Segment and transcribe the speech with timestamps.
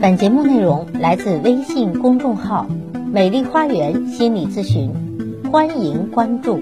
[0.00, 2.66] 本节目内容来自微信公众号
[3.12, 4.92] “美丽花园心理咨询”，
[5.50, 6.60] 欢迎关注。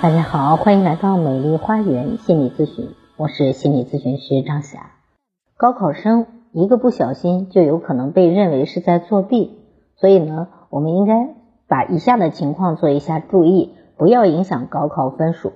[0.00, 4.92] 大家好，欢迎来到美丽花园心理咨询，我是心理咨询师张霞。
[5.56, 9.58] 高考生一个不小心就有可能被认为是在作弊，
[9.96, 11.34] 所以呢，我们应该
[11.66, 15.52] 把以下的情况做一下注意，不要影响高考分数。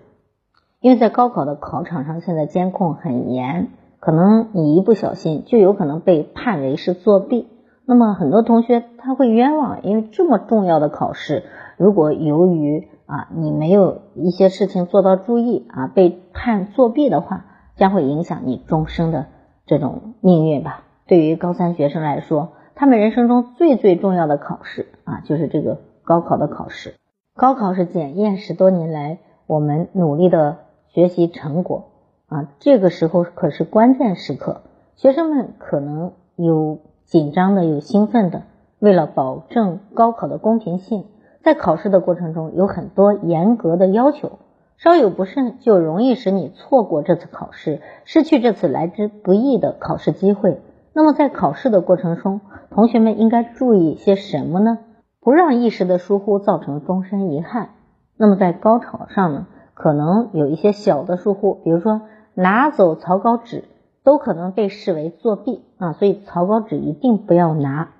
[0.81, 3.69] 因为在高考的考场上，现在监控很严。
[4.01, 7.49] 可能你一不小心就有可能被判为是作弊，
[7.85, 11.45] 那么很多同学他会冤枉，因为这么重要的考试，
[11.77, 17.45] 如果由于啊你没有一些事情做到注意啊被判作弊的话，
[17.77, 19.27] 将会影响你终生的
[19.67, 20.85] 这种命运吧。
[21.07, 26.95] 对于高三学生来说，他们人生中最最重要的考试啊就是这个高考的考试，
[27.37, 30.57] 高考是检验十多年来我们努力的
[30.89, 31.85] 学习成果。
[32.31, 34.61] 啊，这个时候可是关键时刻，
[34.95, 38.45] 学生们可能有紧张的，有兴奋的。
[38.79, 41.07] 为了保证高考的公平性，
[41.43, 44.39] 在考试的过程中有很多严格的要求，
[44.77, 50.61] 稍有不慎就容易使你错过这次考试，失去这次来之不易的考试机会。
[50.93, 54.79] 那么在考试的过程中，同学们应该注意些什么呢？
[55.21, 57.71] 不让一时的疏忽造成终身遗憾。
[58.17, 62.03] 那么在高考上呢，可能有一些小的疏忽，比如说。
[62.41, 63.65] 拿走草稿纸
[64.03, 67.91] 都可能被视为作弊啊，所以草稿纸一定不要拿。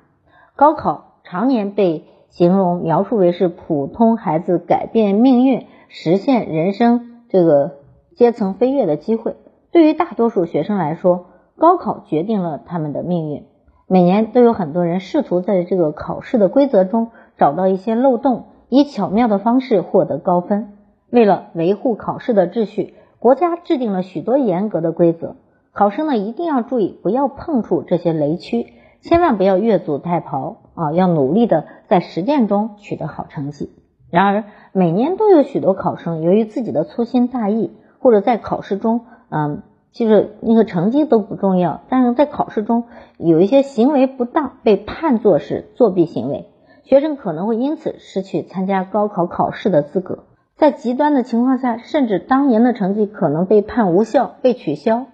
[0.57, 7.73] 高考常年被形容描述为是普通孩子改变命运、实现人生这个
[8.17, 9.37] 阶层飞跃的机会。
[9.73, 11.27] 对于大多数学生来说，
[11.59, 13.45] 高考决定了他们的命运。
[13.87, 20.79] 每年都有很多人试图在这个考试的规则中找到一些漏洞，以巧妙的方式获得高分。
[21.11, 22.95] 为了维护考试的秩序。
[23.21, 25.37] 国家制定了许多严格的规则，
[25.73, 30.93] 考生呢一定要注意，不要碰触这些雷区，千万不要越俎代庖啊！
[30.93, 33.71] 要努力的在实践中取得好成绩。
[34.11, 42.85] 然而，每年都有许多考生由于自己的粗心大意，或者在考试中，嗯，就是那个成绩都不重要，但是在考试中
[43.19, 46.47] 有一些行为不当，被判作是作弊行为，
[46.85, 50.21] 学生可能会因此失去参加高考考试的资格。
[50.61, 55.07] 在极端的情况下，甚至当年的成绩可能被判无效、被取消。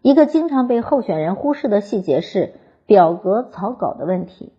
[0.00, 2.54] 一个经常被候选人忽视的细节是
[2.84, 4.52] 表格草稿的问题。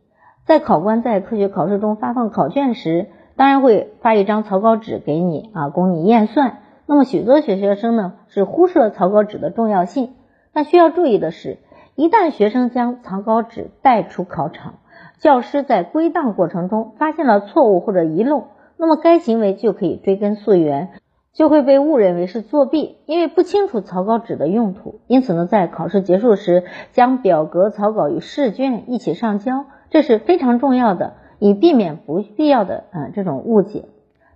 [0.45, 6.59] 在考官在科学考试中发放考卷时，当然会发一张草稿纸给你啊，供你验算。
[6.85, 10.13] 那么许多学学生呢是忽视了草稿纸的重要性。
[10.53, 11.57] 那需要注意的是，
[11.95, 14.75] 一旦学生将草稿纸带出考场，
[15.19, 18.45] 教师在归档过程中发现了错误或者遗漏。
[18.83, 20.89] 那么该行为就可以追根溯源，
[21.31, 24.99] 就会被误认为是作弊，因为不清楚草稿纸的用途。
[25.07, 33.85] 因此呢，在考试结束时，将表格草稿与试卷一起上交，这是非常重要的，以避免不必要的呃这种误解。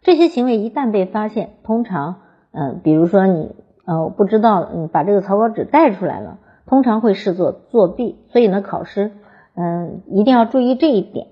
[0.02, 2.16] 这些行为一旦被发现，通常
[2.54, 3.54] 嗯，比如说你
[3.84, 8.16] 呃不知道你把这个草稿纸带出来了，通常会视作作弊。
[8.30, 9.12] 所以呢，考试
[9.56, 11.28] 嗯一定要注意这一点。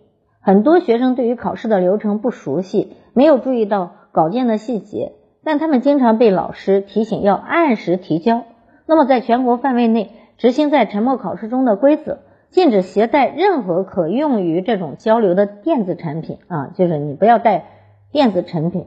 [0.46, 2.98] 很多学生对于考试的流程不熟悉。
[3.14, 5.14] 没有注意到稿件的细节，
[5.44, 8.44] 但他们经常被老师提醒要按时提交。
[8.86, 12.20] 那么，在全国范围内执行在沉默考试中的规则，
[12.52, 17.66] 禁止携带任何可用于这种交流的电子产品啊，就是你不要带
[18.12, 18.86] 电子产品，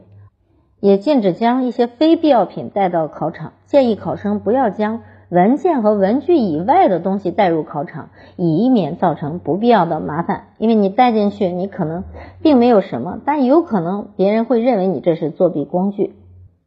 [0.79, 3.51] 也禁止将一些非必要品带到考场。
[3.65, 5.01] 建议考生不要将。
[5.29, 10.47] 文件和文具以外的东西带入考场，以免造成不必要的麻烦。
[10.57, 12.03] 因为你带进去，你可能
[12.41, 16.15] 并没有什么，但有可能别人会认为你这是作弊工具。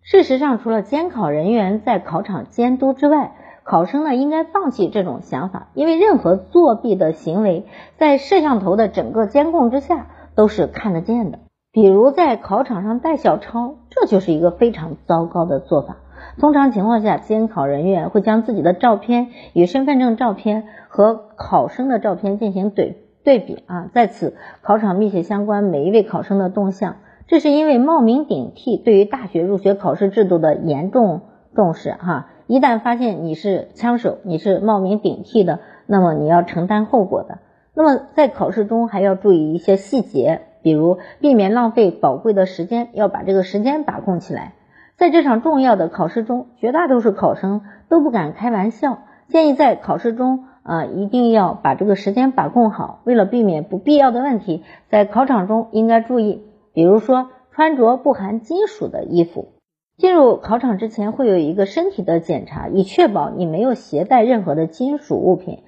[0.00, 3.32] 事实上，除了监考人员在考场监督之外，
[3.64, 11.38] 考生呢应该放弃这种想法，因为任何作弊的行为在摄像头的整个监控之下都是看得见的。
[11.72, 15.96] 比如在考场上带小抄，这就是一个非常糟糕的做法。
[16.38, 26.96] 通常情况下，监考人员会将自己的照片与身份证照片和考生的照片进行对对比啊，在此考场密切相关每一位考生的动向。
[27.28, 31.22] 这是因为冒名顶替对于大学入学考试制度的严重
[31.54, 32.28] 重视哈。
[32.46, 37.38] 一旦发现你是枪手，你是冒名顶替的，那么你要承担后果的。
[37.74, 44.54] 那么在考试中还要注意一些细节，比如避免浪费宝贵的时间，要把这个时间把控起来。
[44.96, 48.98] 在这场重要的考试中，绝大多数考生都不敢开玩笑。
[49.28, 53.00] 建议在考试中啊，一定要把这个时间把控好。
[53.04, 56.42] 为了避免不必要的问题，在考场中应该注意，
[56.74, 59.54] 比如说穿着不含金属的衣服。
[59.96, 65.60] 进入考场之前会有一个身体的检查，以确保你没有携带任何的金属物品。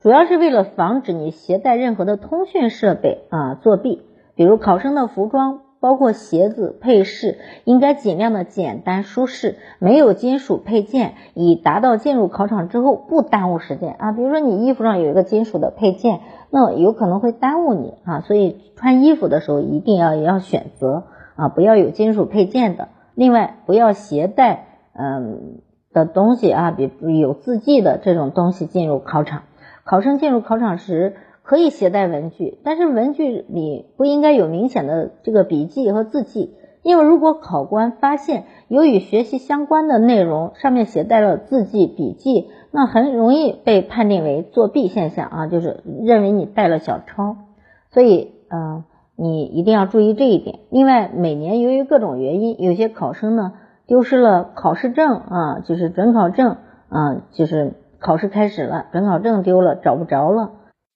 [0.00, 4.02] 主要是为了防止你携带任何的通讯设备啊作弊，
[4.34, 5.60] 比如考生的服装。
[5.80, 14.12] 包括鞋子配饰应该尽量的简单舒适，没有金属配件，以达到进入考场之后不耽误时间啊。
[14.12, 18.20] 比如说你衣服上有一个金属的配件，那有可能会耽误你啊。
[18.20, 21.04] 所以穿衣服的时候一定要也要选择
[21.34, 22.88] 啊，不要有金属配件的。
[23.14, 25.60] 另外不要携带嗯
[25.94, 29.44] 的东西啊，比有字迹的这种东西进入考场。
[29.84, 31.16] 考生进入考场时。
[31.50, 36.54] 可以携带文具，但是文具里不应该有明显的这个笔记和字迹，
[36.84, 47.34] 因为如果考官发现有与学习相关的内容上面携带了字迹笔记，那很容易被判定为作弊现象啊，就是认为你带了小抄，
[47.90, 48.84] 所以呃
[49.16, 50.60] 你一定要注意这一点。
[50.70, 53.54] 另外，每年由于各种原因，有些考生呢
[53.88, 56.58] 丢失了考试证啊，就是准考证
[56.90, 60.52] 啊，就是考试开始了，准考证丢了，找不着了。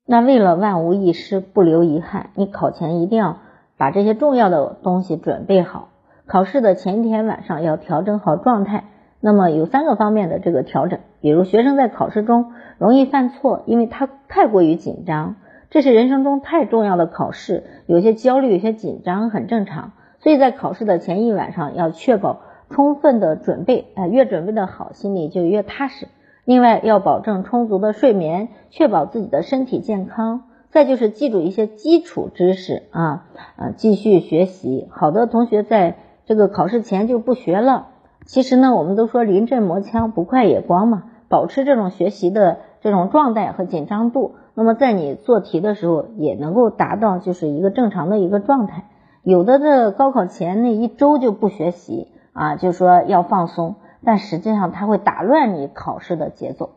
[0.06, 3.38] 那为了万无一失，不留遗憾，你考前一定要
[3.78, 5.88] 把这些重要的东西准备好。
[6.26, 8.84] 考试的前一天晚上要调整好状态。
[9.20, 15.36] 那么有三个方面的这个调整，比如学生在考试中容易犯错，因为他太过于紧张，
[15.70, 19.92] 这是人生中太重要的考试，有些焦虑、有些紧张很正常。
[20.20, 26.08] 所以在考试的前一晚上要确保充分的准备，啊，越准备的好，心里就越踏实。
[26.44, 30.42] 另外要保证充足的睡眠，确保自己的身体健康。
[30.70, 33.26] 再就是记住一些基础知识啊，
[33.56, 34.88] 啊，继续学习。
[34.90, 35.96] 好多同学在
[36.26, 37.88] 这个考试前就不学了。
[38.26, 41.04] 其实呢，我们都说临阵磨枪，不快也光嘛。
[41.28, 48.84] 保持这种学习的这种状态和紧张度，那么在你做题的时候也能够达到就是一个正常的一个状态。
[49.22, 53.76] 有的这高考前那一周就不学习啊，就说要放松。
[54.04, 56.70] 但实际上，它会打乱你考试的节奏。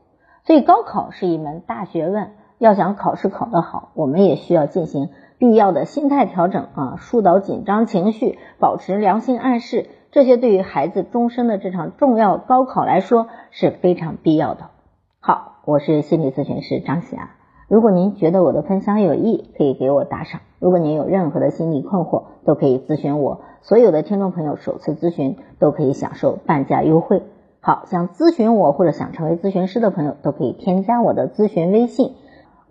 [0.45, 2.31] 所以，高考是一门大学问。
[2.59, 9.89] 要想考试考得好，我们也需要进行必要的心态调整啊，疏导紧张情绪，保持良性暗示。
[10.09, 14.71] 这些对于孩子终身的这场重要高考来说是非常必要的。
[15.19, 17.29] 好，我是心理咨询师张霞。
[17.68, 20.41] 如果您觉得我的分享有益，可以给我打赏。
[20.59, 23.42] 如果您有任何的心理困惑，都可以咨询我。
[23.62, 27.24] 所有的听众朋友首次咨询都可以享受半价优惠。
[27.59, 32.13] 好，想咨询我或者想成为咨询师的朋友，都可以添加我的咨询微信，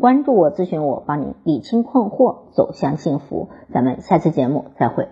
[0.00, 3.48] 关注我，咨询我，帮你理清困惑，走向幸福。
[3.72, 5.08] 咱们下期节目再会。